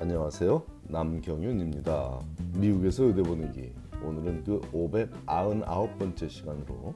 [0.00, 0.62] 안녕하세요.
[0.84, 2.20] 남경윤입니다.
[2.54, 3.72] 미국에서 의대 보내기.
[4.00, 6.94] 오늘은 그 599번째 시간으로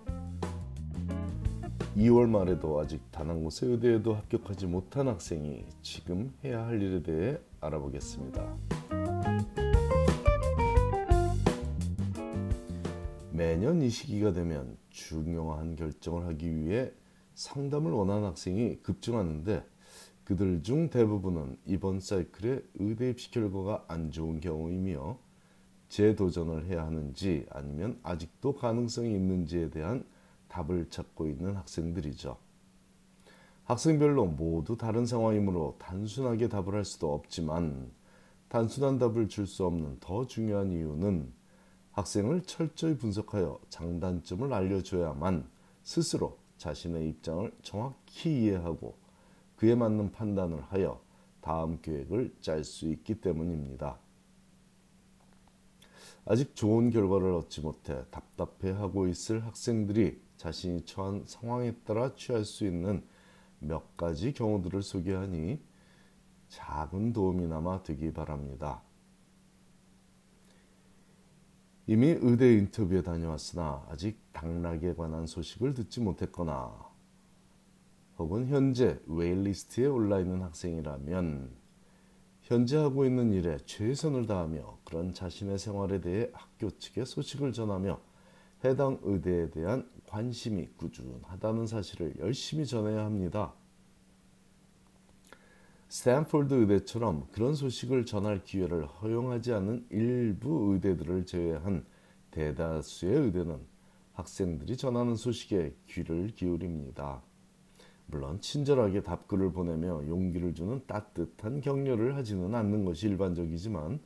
[1.96, 7.38] 2월 말에도 아직 단 한 곳의 의대에도 합격하지 못한 학생이 지금 해야 할 일에 대해
[7.61, 8.57] 알아보겠습니다.
[13.32, 16.93] 매년 이 시기가 되면 중요한 결정을 하기 위해
[17.34, 19.64] 상담을 원하는 학생이 급증하는데
[20.25, 25.18] 그들 중 대부분은 이번 사이클에 의대 입시 결과가 안 좋은 경우이며
[25.89, 30.04] 재도전을 해야 하는지 아니면 아직도 가능성이 있는지에 대한
[30.48, 32.36] 답을 찾고 있는 학생들이죠.
[33.64, 37.91] 학생별로 모두 다른 상황이므로 단순하게 답을 할 수도 없지만
[38.48, 41.33] 단순한 답을 줄 수 없는 더 중요한 이유는
[41.92, 45.48] 학생을 철저히 분석하여 장단점을 알려줘야만
[45.83, 49.02] 스스로 자신의 입장을 정확히 이해하고
[49.62, 51.00] 그에 맞는 판단을 하여
[51.41, 53.97] 다음 계획을 짤 수 있기 때문입니다.
[56.25, 63.05] 아직 좋은 결과를 얻지 못해 답답해하고 있을 학생들이 자신이 처한 상황에 따라 취할 수 있는
[63.61, 65.62] 몇 가지 경우들을 소개하니
[66.48, 68.83] 작은 도움이나마 되기 바랍니다.
[71.87, 76.92] 이미 의대 인터뷰에 다녀왔으나 아직 당락에 관한 소식을 듣지 못했거나
[78.23, 81.51] 혹은 현재 waitlist에 올라 있는 학생이라면
[82.42, 88.00] 현재 하고 있는 일에 최선을 다하며 그런 자신의 생활에 대해 학교 측에 소식을 전하며
[88.65, 93.55] 해당 의대에 대한 관심이 꾸준하다는 사실을 열심히 전해야 합니다.
[95.89, 101.84] 스탠포드 의대처럼 그런 소식을 전할 기회를 허용하지 않은 일부 의대들을 제외한
[102.31, 103.59] 대다수의 의대는
[104.12, 107.20] 학생들이 전하는 소식에 귀를 기울입니다.
[108.06, 114.00] 물론 친절하게 답글을 보내며 용기를 주는 따뜻한 격려를 하지는 않는 것이 일반적이지만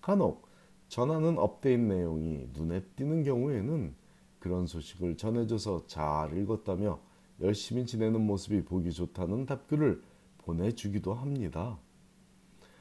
[0.00, 0.48] 간혹
[0.88, 3.94] 전하는 업데이트 내용이 눈에 띄는 경우에는
[4.38, 7.00] 그런 소식을 전해줘서 잘 읽었다며
[7.40, 10.02] 열심히 지내는 모습이 보기 좋다는 답글을
[10.38, 11.78] 보내주기도 합니다.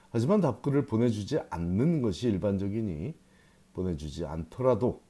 [0.09, 3.15] 하지만 답글을 보내주지 않는 것이 일반적이니
[3.73, 5.01] 보내주지 않더라도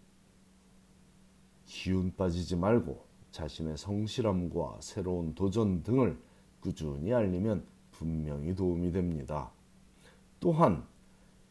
[1.65, 6.17] 기운 빠지지 말고 자신의 성실함과 새로운 도전 등을
[6.61, 9.51] 꾸준히 알리면 분명히 도움이 됩니다.
[10.39, 10.85] 또한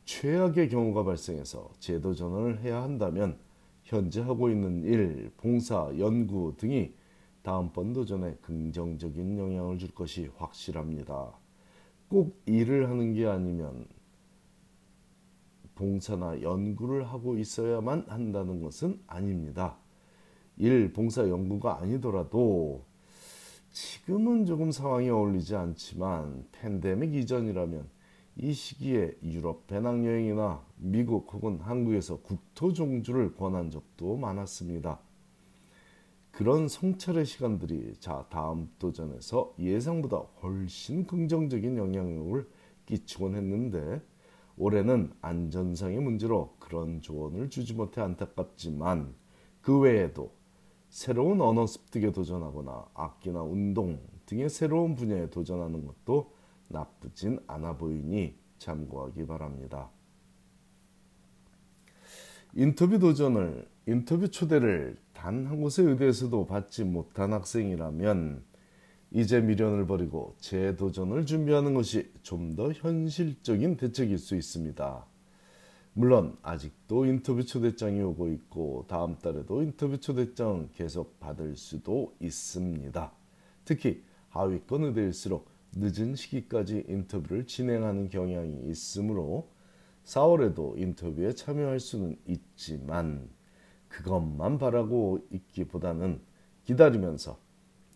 [0.04, 3.36] 최악의 경우가 발생해서 재도전을 해야 한다면
[3.82, 6.94] 현재 하고 있는 일, 봉사, 연구 등이
[7.42, 11.36] 다음번 도전에 긍정적인 영향을 줄 것이 확실합니다.
[12.08, 13.88] 꼭 일을 하는 게 아니면
[15.74, 19.81] 봉사나 연구를 하고 있어야만 한다는 것은 아닙니다.
[20.56, 22.84] 일, 봉사, 연구가 아니더라도
[23.72, 27.88] 지금은 조금 상황이 어울리지 않지만 팬데믹 이전이라면
[28.36, 35.00] 이 시기에 유럽 배낭여행이나 미국 혹은 한국에서 국토 종주를 권한 적도 많았습니다.
[36.30, 42.48] 그런 성찰의 시간들이 자 다음 도전에서 예상보다 훨씬 긍정적인 영향력을
[42.86, 44.00] 끼치곤 했는데
[44.56, 49.14] 올해는 안전상의 문제로 그런 조언을 주지 못해 안타깝지만
[49.60, 50.32] 그 외에도
[50.92, 56.34] 새로운 언어 습득에 도전하거나 악기나 운동 등의 새로운 분야에 도전하는 것도
[56.68, 59.88] 나쁘진 않아 보이니 참고하기 바랍니다.
[62.54, 68.44] 인터뷰 도전을 인터뷰 초대를 단 한 곳의 의대에서도 받지 못한 학생이라면
[69.12, 75.06] 이제 미련을 버리고 재도전을 준비하는 것이 좀 더 현실적인 대책일 수 있습니다.
[75.94, 83.12] 물론 아직도 인터뷰 초대장이 오고 있고 다음 달에도 인터뷰 초대장 계속 받을 수도 있습니다.
[83.66, 89.50] 특히 하위권 의대일수록 늦은 시기까지 인터뷰를 진행하는 경향이 있으므로
[90.04, 93.28] 4월에도 인터뷰에 참여할 수는 있지만
[93.88, 96.22] 그것만 바라고 있기보다는
[96.64, 97.38] 기다리면서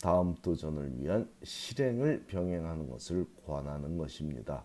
[0.02, 4.64] 다음 도전을 위한 실행을 병행하는 것을 권하는 것입니다.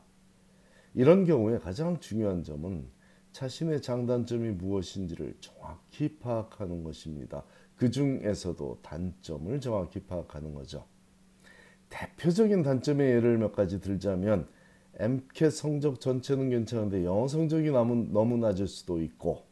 [0.94, 2.90] 이런 경우에 가장 중요한 점은
[3.32, 7.44] 자신의 장단점이 무엇인지를 정확히 파악하는 것입니다.
[7.76, 10.86] 그 중에서도 단점을 정확히 파악하는 거죠.
[11.90, 14.48] 대표적인 단점의 예를 몇 가지 들자면
[14.96, 19.46] MCAT 성적 전체는 괜찮은데 영어 성적이 너무, 낮을 수도 있고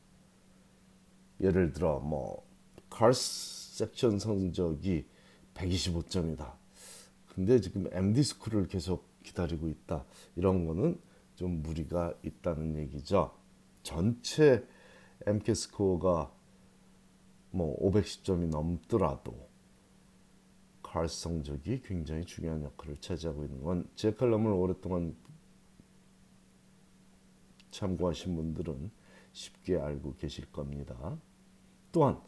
[1.41, 2.45] 예를 들어 뭐
[2.89, 5.05] 카스 섹션 성적이
[5.53, 6.51] 125점이다.
[7.33, 10.05] 근데 지금 MD 스쿨을 계속 기다리고 있다.
[10.35, 10.99] 이런 거는
[11.35, 13.38] 좀 무리가 있다는 얘기죠.
[13.83, 14.65] 전체
[15.25, 16.31] MK 스코어가
[17.51, 19.47] 뭐 510점이 넘더라도
[20.83, 25.15] 칼스 성적이 굉장히 중요한 역할을 차지하고 있는 건 제 칼럼을 오랫동안
[27.71, 28.91] 참고하신 분들은
[29.31, 31.17] 쉽게 알고 계실 겁니다.
[31.91, 32.19] 또한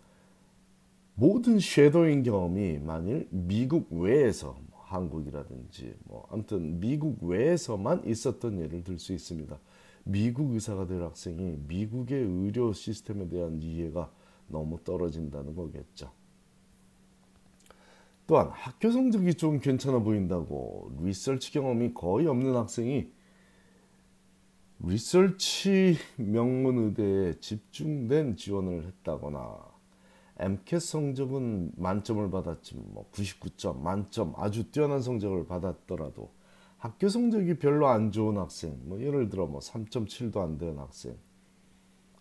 [1.16, 9.00] 모든 쉐도잉 경험이 만일 미국 외에서 뭐 한국이라든지 뭐 아무튼 미국 외에서만 있었던 예를 들
[9.00, 9.60] 수 있습니다.
[10.04, 14.12] 미국 의사가 될 학생이 미국의 의료 시스템에 대한 이해가
[14.48, 16.12] 너무 떨어진다는 거겠죠.
[18.28, 23.12] 또한 학교 성적이 좀 괜찮아 보인다고 리서치 경험이 거의 없는 학생이
[24.80, 29.72] 리서치 명문 의대에 집중된 지원을 했다거나
[30.40, 36.32] MCAT 성적은 만점을 받았지 뭐 99점 만점 아주 뛰어난 성적을 받았더라도
[36.82, 41.16] 학교 성적이 별로 안 좋은 학생 뭐 예를 들어 뭐 3.7도 안 되는 학생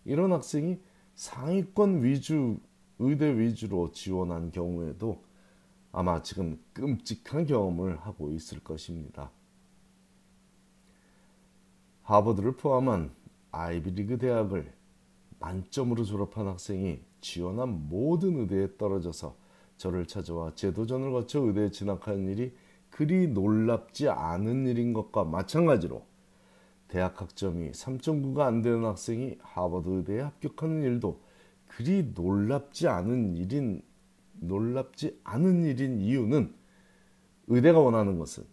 [0.05, 0.77] 이런 학생이
[1.15, 2.59] 상위권 위주
[2.99, 5.23] 의대 위주로 지원한 경우에도
[5.91, 9.31] 아마 지금 끔찍한 경험을 하고 있을 것입니다.
[12.03, 13.09] 하버드를 포함한
[13.51, 14.71] 아이비리그 대학을
[15.39, 19.35] 만점으로 졸업한 학생이 지원한 모든 의대에 떨어져서
[19.77, 22.53] 저를 찾아와 제도전을 거쳐 의대에 진학하는 일이
[22.91, 26.05] 그리 놀랍지 않은 일인 것과 마찬가지로
[26.87, 31.21] 대학 학점이 3.9가 안 되는 학생이 하버드 의대에 합격하는 일도
[31.67, 33.81] 그리 놀랍지 않은 일인
[34.33, 36.53] 놀랍지 않은 일인 이유는
[37.47, 38.43] 의대가 원하는 것은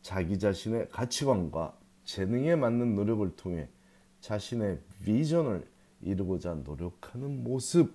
[0.00, 3.68] 자기 자신의 가치관과 재능에 맞는 노력을 통해
[4.20, 5.66] 자신의 비전을
[6.00, 7.94] 이루고자 노력하는 모습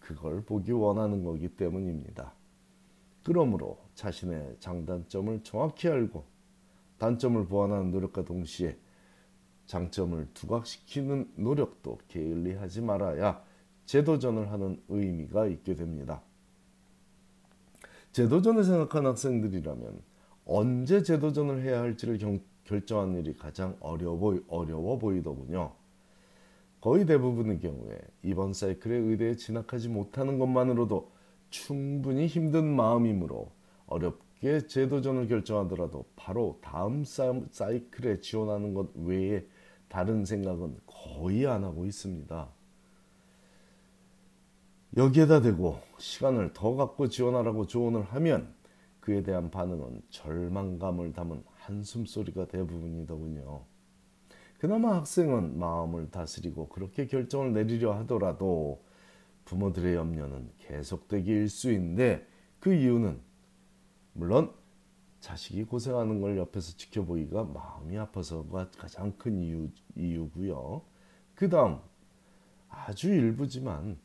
[0.00, 2.34] 그걸 보기 원하는 거기 때문입니다.
[3.24, 6.24] 그러므로 자신의 장단점을 정확히 알고
[6.98, 8.76] 단점을 보완하는 노력과 동시에
[9.66, 13.42] 장점을 두각시키는 노력도 게을리하지 말아야
[13.86, 16.22] 재도전을 하는 의미가 있게 됩니다.
[18.12, 20.00] 재도전을 생각한 학생들이라면
[20.44, 25.72] 언제 재도전을 해야 할지를 경, 결정하는 일이 가장 어려워, 보이, 어려워 보이더군요.
[26.80, 31.13] 거의 대부분의 경우에 이번 사이클에 의대에 진학하지 못하는 것만으로도
[31.54, 33.52] 충분히 힘든 마음이므로
[33.86, 39.46] 어렵게 재도전을 결정하더라도 바로 다음 사이클에 지원하는 것 외에
[39.88, 42.48] 다른 생각은 거의 안 하고 있습니다.
[44.96, 48.52] 여기에다 대고 시간을 더 갖고 지원하라고 조언을 하면
[48.98, 53.62] 그에 대한 반응은 절망감을 담은 한숨 소리가 대부분이더군요.
[54.58, 58.82] 그나마 학생은 마음을 다스리고 그렇게 결정을 내리려 하더라도
[59.44, 62.26] 부모들의 염려는 계속되기 일수인데
[62.60, 63.20] 그 이유는
[64.12, 64.52] 물론
[65.20, 70.82] 자식이 고생하는 걸 옆에서 지켜보기가 마음이 아파서가 가장 큰 이유, 이유고요.
[71.34, 71.78] 그 다음
[72.68, 73.98] 아주 일부지만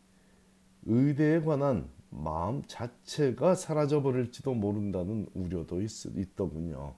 [0.85, 6.95] 의대에 관한 마음 자체가 사라져 버릴지도 모른다는 우려도 있, 있더군요.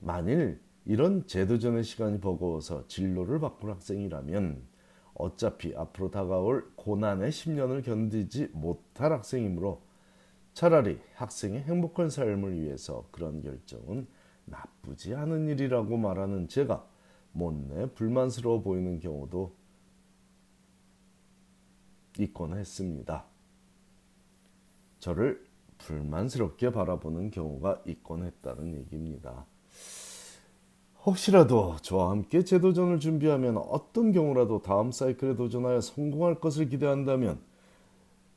[0.00, 4.73] 만일 이런 제도전의 시간이 버거워서 진로를 바꾼 학생이라면
[5.14, 9.82] 어차피 앞으로 다가올 고난의 10년을 견디지 못할 학생이므로
[10.52, 14.06] 차라리 학생의 행복한 삶을 위해서 그런 결정은
[14.44, 16.86] 나쁘지 않은 일이라고 말하는 제가
[17.32, 19.52] 못내 불만스러워 보이는 경우도
[22.18, 23.24] 있곤 했습니다.
[25.00, 25.44] 저를
[25.78, 29.46] 불만스럽게 바라보는 경우가 있곤 했다는 얘기입니다.
[31.06, 37.38] 혹시라도 저와 함께 재도전을 준비하면 어떤 경우라도 다음 사이클에 도전하여 성공할 것을 기대한다면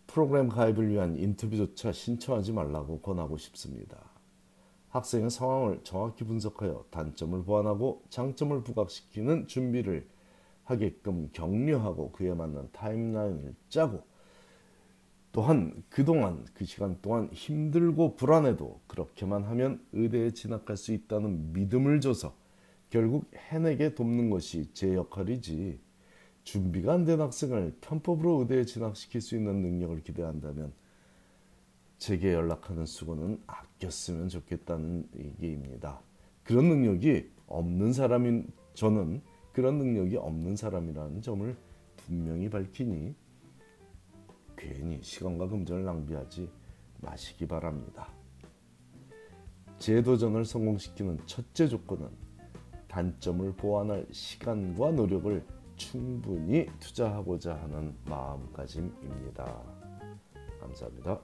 [0.06, 3.98] 프로그램 가입을 위한 인터뷰조차 신청하지 말라고 권하고 싶습니다.
[4.90, 10.06] 학생의 상황을 정확히 분석하여 단점을 보완하고 장점을 부각시키는 준비를
[10.66, 14.04] 하게끔 격려하고 그에 맞는 타임라인을 짜고
[15.32, 22.34] 또한 그동안 그 시간 동안 힘들고 불안해도 그렇게만 하면 의대에 진학할 수 있다는 믿음을 줘서
[22.90, 25.80] 결국 해내게 돕는 것이 제 역할이지
[26.44, 30.72] 준비가 안 된 학생을 편법으로 의대에 진학시킬 수 있는 능력을 기대한다면
[31.98, 36.00] 제게 연락하는 수고는 아꼈으면 좋겠다는 얘기입니다.
[36.44, 41.58] 그런 능력이 없는 사람인 저는 그런 능력이 없는 사람이라는 점을
[41.98, 43.16] 분명히 밝히니
[44.56, 46.50] 괜히 시간과 금전을 낭비하지
[47.02, 48.10] 마시기 바랍니다.
[49.80, 52.27] 재도전을 성공시키는 첫째 조건은
[52.98, 59.62] 단점을 보완할 시간과 노력을 충분히 투자하고자 하는 마음가짐입니다.
[60.60, 61.20] 감사합니다.